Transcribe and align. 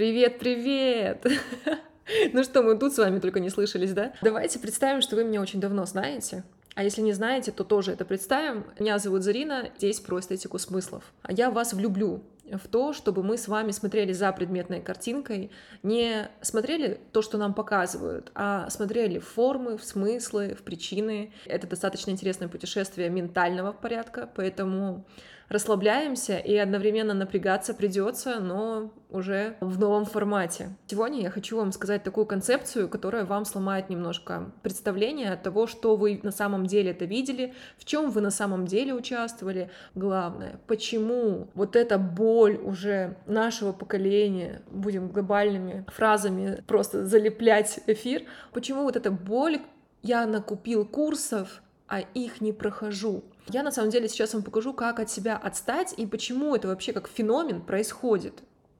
Привет, 0.00 0.38
привет! 0.38 1.26
Ну 2.32 2.42
что, 2.42 2.62
мы 2.62 2.78
тут 2.78 2.94
с 2.94 2.98
вами 2.98 3.18
только 3.18 3.38
не 3.38 3.50
слышались, 3.50 3.92
да? 3.92 4.14
Давайте 4.22 4.58
представим, 4.58 5.02
что 5.02 5.14
вы 5.14 5.24
меня 5.24 5.42
очень 5.42 5.60
давно 5.60 5.84
знаете. 5.84 6.42
А 6.74 6.82
если 6.82 7.02
не 7.02 7.12
знаете, 7.12 7.52
то 7.52 7.64
тоже 7.64 7.92
это 7.92 8.06
представим. 8.06 8.64
Меня 8.78 8.98
зовут 8.98 9.22
Зарина, 9.22 9.68
здесь 9.76 10.00
про 10.00 10.18
эстетику 10.18 10.58
смыслов. 10.58 11.04
А 11.20 11.34
я 11.34 11.50
вас 11.50 11.74
влюблю 11.74 12.22
в 12.52 12.68
то, 12.68 12.92
чтобы 12.92 13.22
мы 13.22 13.36
с 13.36 13.48
вами 13.48 13.70
смотрели 13.70 14.12
за 14.12 14.32
предметной 14.32 14.80
картинкой, 14.80 15.50
не 15.82 16.28
смотрели 16.40 17.00
то, 17.12 17.22
что 17.22 17.38
нам 17.38 17.54
показывают, 17.54 18.30
а 18.34 18.68
смотрели 18.70 19.18
в 19.18 19.26
формы, 19.26 19.76
в 19.76 19.84
смыслы, 19.84 20.54
в 20.54 20.62
причины. 20.62 21.32
Это 21.46 21.66
достаточно 21.66 22.10
интересное 22.10 22.48
путешествие 22.48 23.08
ментального 23.10 23.72
порядка, 23.72 24.28
поэтому 24.34 25.04
расслабляемся 25.50 26.38
и 26.38 26.56
одновременно 26.56 27.12
напрягаться 27.12 27.74
придется, 27.74 28.38
но 28.38 28.92
уже 29.10 29.56
в 29.60 29.78
новом 29.80 30.04
формате. 30.04 30.76
Сегодня 30.86 31.22
я 31.22 31.30
хочу 31.30 31.56
вам 31.56 31.72
сказать 31.72 32.04
такую 32.04 32.24
концепцию, 32.24 32.88
которая 32.88 33.24
вам 33.24 33.44
сломает 33.44 33.90
немножко 33.90 34.52
представление 34.62 35.32
от 35.32 35.42
того, 35.42 35.66
что 35.66 35.96
вы 35.96 36.20
на 36.22 36.30
самом 36.30 36.66
деле 36.66 36.92
это 36.92 37.04
видели, 37.04 37.52
в 37.76 37.84
чем 37.84 38.10
вы 38.10 38.20
на 38.20 38.30
самом 38.30 38.66
деле 38.66 38.94
участвовали. 38.94 39.70
Главное, 39.96 40.60
почему 40.68 41.48
вот 41.54 41.74
эта 41.74 41.98
боль 41.98 42.39
уже 42.48 43.16
нашего 43.26 43.72
поколения, 43.72 44.62
будем 44.70 45.08
глобальными 45.08 45.84
фразами 45.88 46.62
просто 46.66 47.06
залеплять 47.06 47.80
эфир, 47.86 48.24
почему 48.52 48.82
вот 48.82 48.96
эта 48.96 49.10
боль, 49.10 49.60
я 50.02 50.26
накупил 50.26 50.86
курсов, 50.86 51.62
а 51.86 52.00
их 52.00 52.40
не 52.40 52.52
прохожу. 52.52 53.24
Я 53.48 53.62
на 53.62 53.72
самом 53.72 53.90
деле 53.90 54.08
сейчас 54.08 54.32
вам 54.32 54.42
покажу, 54.42 54.72
как 54.72 55.00
от 55.00 55.10
себя 55.10 55.36
отстать 55.36 55.94
и 55.96 56.06
почему 56.06 56.54
это 56.54 56.68
вообще 56.68 56.92
как 56.92 57.08
феномен 57.08 57.60
происходит. 57.62 58.34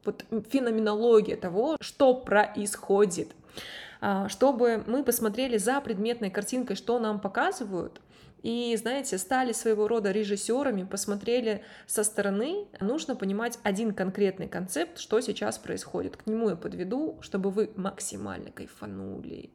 Вот 0.04 0.24
феноменология 0.50 1.36
того, 1.36 1.76
что 1.80 2.14
происходит 2.14 3.28
чтобы 4.28 4.82
мы 4.86 5.04
посмотрели 5.04 5.58
за 5.58 5.80
предметной 5.80 6.30
картинкой, 6.30 6.76
что 6.76 6.98
нам 6.98 7.20
показывают, 7.20 8.00
и, 8.42 8.74
знаете, 8.76 9.18
стали 9.18 9.52
своего 9.52 9.86
рода 9.86 10.12
режиссерами, 10.12 10.84
посмотрели 10.84 11.62
со 11.86 12.04
стороны, 12.04 12.66
нужно 12.80 13.14
понимать 13.14 13.58
один 13.62 13.92
конкретный 13.92 14.48
концепт, 14.48 14.98
что 14.98 15.20
сейчас 15.20 15.58
происходит. 15.58 16.16
К 16.16 16.26
нему 16.26 16.48
я 16.48 16.56
подведу, 16.56 17.18
чтобы 17.20 17.50
вы 17.50 17.70
максимально 17.76 18.50
кайфанули. 18.50 19.50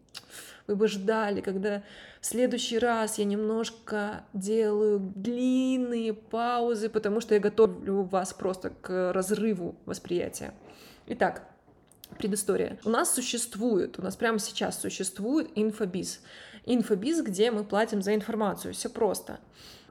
Вы 0.67 0.75
бы 0.75 0.87
ждали, 0.87 1.41
когда 1.41 1.83
в 2.21 2.25
следующий 2.25 2.79
раз 2.79 3.17
я 3.17 3.25
немножко 3.25 4.23
делаю 4.33 4.99
длинные 4.99 6.13
паузы, 6.13 6.89
потому 6.89 7.21
что 7.21 7.33
я 7.33 7.39
готовлю 7.39 8.03
вас 8.03 8.33
просто 8.33 8.69
к 8.69 9.13
разрыву 9.13 9.75
восприятия. 9.85 10.53
Итак, 11.07 11.47
предыстория. 12.17 12.79
У 12.85 12.89
нас 12.89 13.13
существует, 13.13 13.99
у 13.99 14.01
нас 14.01 14.15
прямо 14.15 14.39
сейчас 14.39 14.79
существует 14.79 15.49
инфобиз. 15.55 16.21
Инфобиз, 16.65 17.21
где 17.21 17.51
мы 17.51 17.63
платим 17.63 18.01
за 18.01 18.15
информацию, 18.15 18.73
все 18.73 18.89
просто. 18.89 19.39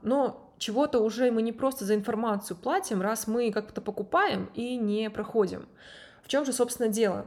Но 0.03 0.53
чего-то 0.59 1.01
уже 1.01 1.31
мы 1.31 1.43
не 1.43 1.53
просто 1.53 1.85
за 1.85 1.95
информацию 1.95 2.57
платим, 2.57 3.03
раз 3.03 3.27
мы 3.27 3.53
как-то 3.53 3.81
покупаем 3.81 4.51
и 4.55 4.77
не 4.77 5.11
проходим. 5.11 5.67
В 6.23 6.29
чем 6.29 6.45
же, 6.45 6.53
собственно, 6.53 6.89
дело? 6.89 7.27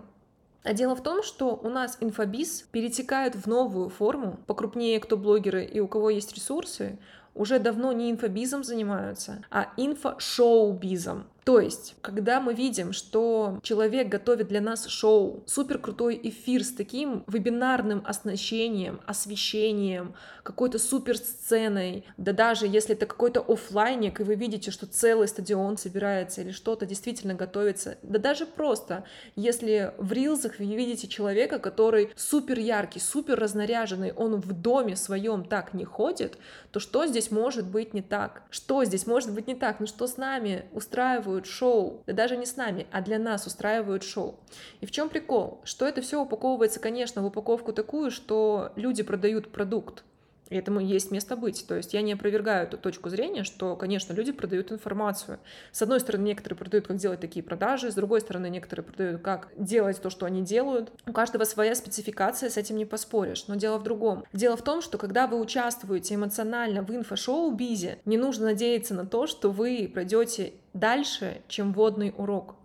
А 0.63 0.73
дело 0.73 0.95
в 0.95 1.03
том, 1.03 1.23
что 1.23 1.55
у 1.55 1.69
нас 1.69 1.97
инфобиз 2.02 2.63
перетекает 2.71 3.35
в 3.35 3.47
новую 3.47 3.89
форму. 3.89 4.39
Покрупнее, 4.47 4.99
кто 4.99 5.15
блогеры 5.15 5.63
и 5.63 5.80
у 5.80 5.88
кого 5.88 6.09
есть 6.09 6.33
ресурсы, 6.33 6.99
уже 7.33 7.59
давно 7.59 7.93
не 7.93 8.11
инфобизом 8.11 8.63
занимаются, 8.63 9.45
а 9.49 9.71
инфошоу-бизом. 9.77 11.23
То 11.47 11.61
есть, 11.61 11.95
когда 12.01 12.41
мы 12.41 12.53
видим, 12.53 12.91
что 12.91 13.61
человек 13.63 14.09
готовит 14.09 14.49
для 14.49 14.59
нас 14.59 14.85
шоу, 14.87 15.45
супер 15.45 15.79
крутой 15.79 16.19
эфир 16.21 16.61
с 16.61 16.73
таким 16.73 17.23
вебинарным 17.25 18.03
оснащением, 18.05 18.99
освещением, 19.05 20.13
какой-то 20.43 20.77
супер 20.77 21.17
сценой, 21.17 22.03
да 22.17 22.33
даже 22.33 22.67
если 22.67 22.95
это 22.95 23.05
какой-то 23.05 23.39
офлайник, 23.39 24.19
и 24.19 24.23
вы 24.23 24.36
видите, 24.36 24.71
что 24.71 24.87
целый 24.87 25.30
стадион 25.30 25.77
собирается 25.77 26.41
или 26.41 26.52
что-то 26.52 26.86
действительно 26.86 27.33
готовится, 27.33 27.97
да 28.02 28.19
даже 28.19 28.45
просто, 28.45 29.05
если 29.37 29.93
в 29.97 30.11
рилзах 30.11 30.59
вы 30.59 30.65
видите 30.65 31.07
человека, 31.07 31.59
который 31.59 32.09
супер 32.17 32.59
яркий, 32.59 32.99
супер 32.99 33.39
разнаряженный, 33.39 34.11
он 34.11 34.36
в 34.36 34.52
доме 34.52 34.97
своем 34.97 35.45
так 35.45 35.73
не 35.73 35.86
ходит, 35.86 36.37
то 36.73 36.81
что 36.81 37.05
здесь 37.05 37.31
может 37.31 37.65
быть 37.65 37.93
не 37.93 38.02
так? 38.02 38.43
Что 38.49 38.83
здесь 38.83 39.07
может 39.07 39.31
быть 39.31 39.47
не 39.47 39.55
так? 39.55 39.80
Ну 39.80 39.87
что 39.87 40.07
с 40.07 40.17
нами 40.17 40.65
устраивают 40.73 41.36
устраивают 41.37 41.45
шоу, 41.45 42.03
да 42.08 42.14
даже 42.14 42.37
не 42.37 42.45
с 42.45 42.58
нами, 42.58 42.87
а 42.92 43.02
для 43.02 43.20
нас 43.20 43.45
устраивают 43.45 44.03
шоу. 44.03 44.36
И 44.81 44.86
в 44.86 44.92
чем 44.92 45.09
прикол? 45.09 45.59
Что 45.64 45.87
это 45.87 46.02
все 46.02 46.21
упаковывается, 46.21 46.80
конечно, 46.80 47.21
в 47.21 47.25
упаковку 47.25 47.73
такую, 47.73 48.11
что 48.11 48.71
люди 48.75 49.03
продают 49.03 49.52
продукт, 49.52 50.03
и 50.49 50.55
этому 50.55 50.80
есть 50.80 51.11
место 51.11 51.35
быть. 51.35 51.65
То 51.67 51.75
есть 51.75 51.93
я 51.93 52.02
не 52.02 52.13
опровергаю 52.13 52.67
эту 52.67 52.77
точку 52.77 53.09
зрения, 53.09 53.43
что, 53.43 53.75
конечно, 53.75 54.13
люди 54.13 54.31
продают 54.31 54.71
информацию. 54.71 55.39
С 55.71 55.81
одной 55.81 55.99
стороны, 55.99 56.25
некоторые 56.25 56.58
продают, 56.58 56.87
как 56.87 56.97
делать 56.97 57.19
такие 57.19 57.43
продажи, 57.43 57.91
с 57.91 57.95
другой 57.95 58.21
стороны, 58.21 58.49
некоторые 58.49 58.86
продают, 58.86 59.21
как 59.21 59.49
делать 59.57 60.02
то, 60.02 60.09
что 60.09 60.25
они 60.25 60.41
делают. 60.41 60.91
У 61.05 61.13
каждого 61.13 61.43
своя 61.43 61.75
спецификация, 61.75 62.49
с 62.49 62.57
этим 62.57 62.77
не 62.77 62.86
поспоришь. 62.86 63.47
Но 63.47 63.55
дело 63.55 63.77
в 63.77 63.83
другом. 63.83 64.23
Дело 64.33 64.57
в 64.57 64.61
том, 64.61 64.81
что 64.81 64.97
когда 64.97 65.27
вы 65.27 65.39
участвуете 65.39 66.15
эмоционально 66.15 66.81
в 66.81 66.89
инфошоу-бизе, 66.91 67.99
не 68.05 68.17
нужно 68.17 68.45
надеяться 68.47 68.93
на 68.93 69.05
то, 69.05 69.27
что 69.27 69.52
вы 69.52 69.89
пройдете 69.93 70.53
дальше, 70.73 71.41
чем 71.47 71.73
водный 71.73 72.13
урок. 72.17 72.55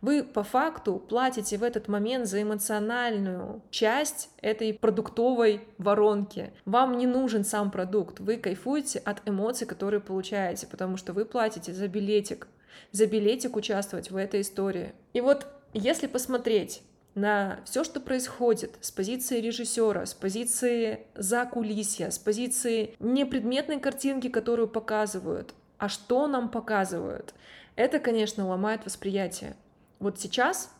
Вы 0.00 0.22
по 0.22 0.42
факту 0.42 0.96
платите 0.96 1.58
в 1.58 1.62
этот 1.62 1.86
момент 1.88 2.26
за 2.26 2.40
эмоциональную 2.42 3.62
часть 3.70 4.30
этой 4.40 4.72
продуктовой 4.72 5.60
воронки. 5.76 6.52
Вам 6.64 6.96
не 6.96 7.06
нужен 7.06 7.44
сам 7.44 7.70
продукт, 7.70 8.18
вы 8.18 8.38
кайфуете 8.38 8.98
от 9.00 9.28
эмоций, 9.28 9.66
которые 9.66 10.00
получаете, 10.00 10.66
потому 10.66 10.96
что 10.96 11.12
вы 11.12 11.26
платите 11.26 11.74
за 11.74 11.86
билетик, 11.86 12.48
за 12.92 13.06
билетик 13.06 13.56
участвовать 13.56 14.10
в 14.10 14.16
этой 14.16 14.40
истории. 14.40 14.94
И 15.12 15.20
вот 15.20 15.46
если 15.74 16.06
посмотреть 16.06 16.82
на 17.14 17.60
все, 17.66 17.84
что 17.84 18.00
происходит 18.00 18.78
с 18.80 18.90
позиции 18.90 19.40
режиссера, 19.40 20.06
с 20.06 20.14
позиции 20.14 21.06
за 21.14 21.44
кулисья, 21.44 22.10
с 22.10 22.18
позиции 22.18 22.94
непредметной 23.00 23.80
картинки, 23.80 24.28
которую 24.28 24.68
показывают, 24.68 25.52
а 25.76 25.88
что 25.88 26.26
нам 26.26 26.48
показывают, 26.48 27.34
это, 27.76 27.98
конечно, 27.98 28.48
ломает 28.48 28.84
восприятие 28.86 29.56
вот 30.00 30.18
сейчас 30.18 30.70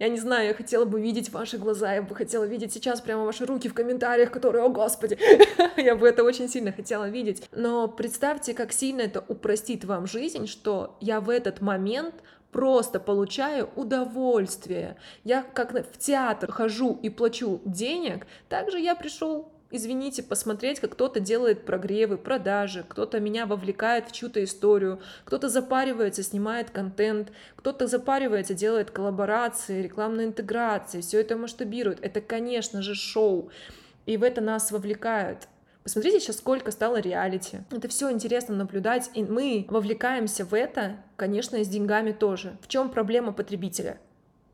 я 0.00 0.08
не 0.08 0.18
знаю, 0.18 0.48
я 0.48 0.54
хотела 0.54 0.84
бы 0.84 1.00
видеть 1.00 1.30
ваши 1.30 1.56
глаза, 1.56 1.94
я 1.94 2.02
бы 2.02 2.16
хотела 2.16 2.44
видеть 2.44 2.72
сейчас 2.72 3.00
прямо 3.00 3.24
ваши 3.24 3.46
руки 3.46 3.68
в 3.68 3.74
комментариях, 3.74 4.32
которые, 4.32 4.64
о 4.64 4.68
господи, 4.68 5.16
я 5.80 5.94
бы 5.94 6.08
это 6.08 6.24
очень 6.24 6.48
сильно 6.48 6.72
хотела 6.72 7.08
видеть. 7.08 7.48
Но 7.52 7.86
представьте, 7.86 8.54
как 8.54 8.72
сильно 8.72 9.02
это 9.02 9.24
упростит 9.28 9.84
вам 9.84 10.08
жизнь, 10.08 10.48
что 10.48 10.96
я 11.00 11.20
в 11.20 11.30
этот 11.30 11.60
момент 11.60 12.14
просто 12.50 12.98
получаю 12.98 13.70
удовольствие. 13.76 14.96
Я 15.22 15.42
как 15.42 15.72
в 15.72 15.98
театр 15.98 16.50
хожу 16.50 16.98
и 17.00 17.08
плачу 17.08 17.60
денег, 17.64 18.26
также 18.48 18.80
я 18.80 18.96
пришел 18.96 19.52
извините, 19.74 20.22
посмотреть, 20.22 20.80
как 20.80 20.92
кто-то 20.92 21.20
делает 21.20 21.64
прогревы, 21.64 22.16
продажи, 22.16 22.84
кто-то 22.88 23.18
меня 23.20 23.46
вовлекает 23.46 24.08
в 24.08 24.12
чью-то 24.12 24.42
историю, 24.44 25.00
кто-то 25.24 25.48
запаривается, 25.48 26.22
снимает 26.22 26.70
контент, 26.70 27.32
кто-то 27.56 27.86
запаривается, 27.86 28.54
делает 28.54 28.90
коллаборации, 28.90 29.82
рекламные 29.82 30.28
интеграции, 30.28 31.00
все 31.00 31.20
это 31.20 31.36
масштабирует. 31.36 31.98
Это, 32.02 32.20
конечно 32.20 32.82
же, 32.82 32.94
шоу. 32.94 33.50
И 34.06 34.16
в 34.16 34.22
это 34.22 34.40
нас 34.40 34.70
вовлекают. 34.70 35.48
Посмотрите 35.82 36.20
сейчас, 36.20 36.38
сколько 36.38 36.70
стало 36.70 37.00
реалити. 37.00 37.58
Это 37.70 37.88
все 37.88 38.10
интересно 38.10 38.54
наблюдать, 38.54 39.10
и 39.12 39.22
мы 39.22 39.66
вовлекаемся 39.68 40.44
в 40.44 40.54
это, 40.54 40.96
конечно, 41.16 41.56
и 41.56 41.64
с 41.64 41.68
деньгами 41.68 42.12
тоже. 42.12 42.56
В 42.62 42.68
чем 42.68 42.90
проблема 42.90 43.32
потребителя? 43.32 43.98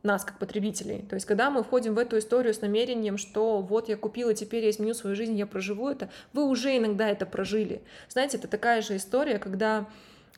Нас 0.03 0.25
как 0.25 0.39
потребителей. 0.39 1.05
То 1.09 1.15
есть, 1.15 1.27
когда 1.27 1.51
мы 1.51 1.63
входим 1.63 1.95
в 1.95 1.99
эту 1.99 2.19
историю 2.19 2.55
с 2.55 2.61
намерением, 2.61 3.19
что 3.19 3.61
вот 3.61 3.89
я 3.89 3.97
купила, 3.97 4.35
теперь 4.35 4.65
я 4.65 4.71
изменю 4.71 4.95
свою 4.95 5.15
жизнь, 5.15 5.37
я 5.37 5.47
проживу 5.47 5.89
это, 5.89 6.11
вы 6.33 6.45
уже 6.45 6.77
иногда 6.77 7.09
это 7.09 7.27
прожили. 7.27 7.83
Знаете, 8.09 8.39
это 8.39 8.49
такая 8.49 8.83
же 8.83 8.97
история, 8.97 9.39
когда 9.39 9.87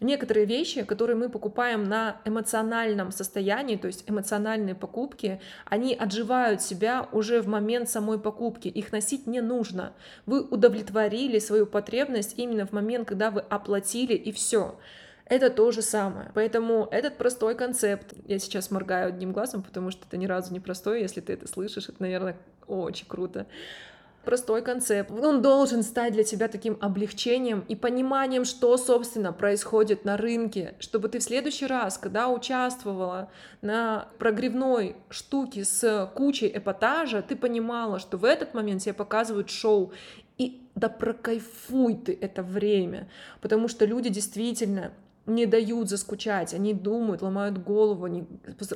некоторые 0.00 0.46
вещи, 0.46 0.82
которые 0.82 1.16
мы 1.16 1.28
покупаем 1.28 1.84
на 1.84 2.20
эмоциональном 2.24 3.12
состоянии, 3.12 3.76
то 3.76 3.86
есть 3.86 4.04
эмоциональные 4.08 4.74
покупки, 4.74 5.40
они 5.64 5.94
отживают 5.94 6.60
себя 6.60 7.08
уже 7.12 7.40
в 7.40 7.46
момент 7.46 7.88
самой 7.88 8.18
покупки. 8.18 8.68
Их 8.68 8.92
носить 8.92 9.26
не 9.26 9.40
нужно. 9.40 9.92
Вы 10.26 10.42
удовлетворили 10.42 11.38
свою 11.38 11.66
потребность 11.66 12.34
именно 12.36 12.66
в 12.66 12.72
момент, 12.72 13.08
когда 13.08 13.30
вы 13.30 13.40
оплатили 13.40 14.14
и 14.14 14.32
все 14.32 14.76
это 15.32 15.48
то 15.48 15.70
же 15.70 15.80
самое. 15.80 16.30
Поэтому 16.34 16.86
этот 16.90 17.16
простой 17.16 17.54
концепт, 17.54 18.12
я 18.26 18.38
сейчас 18.38 18.70
моргаю 18.70 19.08
одним 19.08 19.32
глазом, 19.32 19.62
потому 19.62 19.90
что 19.90 20.04
это 20.06 20.18
ни 20.18 20.26
разу 20.26 20.52
не 20.52 20.60
простой, 20.60 21.00
если 21.00 21.22
ты 21.22 21.32
это 21.32 21.48
слышишь, 21.48 21.88
это, 21.88 22.02
наверное, 22.02 22.36
очень 22.66 23.06
круто. 23.06 23.46
простой 24.24 24.62
концепт. 24.62 25.10
Он 25.10 25.42
должен 25.42 25.82
стать 25.82 26.12
для 26.12 26.24
тебя 26.24 26.48
таким 26.48 26.78
облегчением 26.80 27.64
и 27.68 27.76
пониманием, 27.76 28.44
что, 28.44 28.76
собственно, 28.76 29.32
происходит 29.32 30.04
на 30.04 30.16
рынке, 30.16 30.74
чтобы 30.78 31.08
ты 31.08 31.18
в 31.18 31.22
следующий 31.22 31.66
раз, 31.66 31.98
когда 31.98 32.28
участвовала 32.28 33.30
на 33.60 34.08
прогревной 34.18 34.96
штуке 35.10 35.64
с 35.64 36.10
кучей 36.14 36.50
эпатажа, 36.54 37.22
ты 37.22 37.36
понимала, 37.36 37.98
что 37.98 38.16
в 38.16 38.24
этот 38.24 38.54
момент 38.54 38.82
тебе 38.82 38.94
показывают 38.94 39.50
шоу, 39.50 39.92
и 40.38 40.62
да 40.74 40.88
прокайфуй 40.88 41.94
ты 41.96 42.16
это 42.20 42.42
время, 42.42 43.08
потому 43.40 43.68
что 43.68 43.84
люди 43.84 44.08
действительно 44.08 44.92
не 45.26 45.46
дают 45.46 45.88
заскучать, 45.88 46.52
они 46.54 46.74
думают, 46.74 47.22
ломают 47.22 47.58
голову, 47.58 48.04
они 48.04 48.24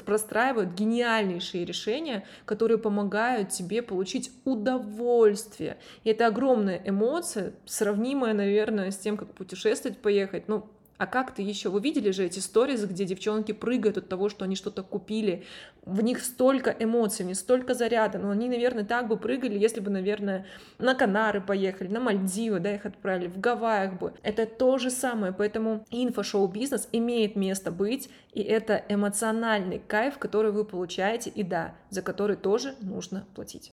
простраивают 0.04 0.74
гениальнейшие 0.74 1.64
решения, 1.64 2.24
которые 2.44 2.78
помогают 2.78 3.50
тебе 3.50 3.82
получить 3.82 4.30
удовольствие. 4.44 5.78
И 6.04 6.10
это 6.10 6.26
огромная 6.26 6.80
эмоция, 6.84 7.54
сравнимая, 7.64 8.34
наверное, 8.34 8.90
с 8.90 8.96
тем, 8.96 9.16
как 9.16 9.34
путешествовать, 9.34 9.98
поехать. 9.98 10.48
Ну, 10.48 10.66
а 10.98 11.06
как 11.06 11.34
ты 11.34 11.42
еще? 11.42 11.68
Вы 11.68 11.80
видели 11.80 12.10
же 12.10 12.24
эти 12.24 12.38
сторис, 12.38 12.84
где 12.84 13.04
девчонки 13.04 13.52
прыгают 13.52 13.98
от 13.98 14.08
того, 14.08 14.28
что 14.28 14.44
они 14.44 14.56
что-то 14.56 14.82
купили. 14.82 15.44
В 15.84 16.02
них 16.02 16.24
столько 16.24 16.74
эмоций, 16.78 17.24
в 17.24 17.28
них 17.28 17.36
столько 17.36 17.74
заряда. 17.74 18.18
Но 18.18 18.30
они, 18.30 18.48
наверное, 18.48 18.84
так 18.84 19.08
бы 19.08 19.16
прыгали, 19.16 19.58
если 19.58 19.80
бы, 19.80 19.90
наверное, 19.90 20.46
на 20.78 20.94
Канары 20.94 21.40
поехали, 21.40 21.88
на 21.88 22.00
Мальдивы, 22.00 22.60
да, 22.60 22.74
их 22.74 22.86
отправили, 22.86 23.28
в 23.28 23.38
Гавайях 23.38 23.98
бы. 23.98 24.14
Это 24.22 24.46
то 24.46 24.78
же 24.78 24.90
самое. 24.90 25.32
Поэтому 25.32 25.84
инфошоу-бизнес 25.90 26.88
имеет 26.92 27.36
место 27.36 27.70
быть, 27.70 28.08
и 28.32 28.40
это 28.40 28.82
эмоциональный 28.88 29.78
кайф, 29.78 30.18
который 30.18 30.52
вы 30.52 30.64
получаете, 30.64 31.30
и 31.30 31.42
да, 31.42 31.74
за 31.90 32.02
который 32.02 32.36
тоже 32.36 32.74
нужно 32.80 33.26
платить. 33.34 33.64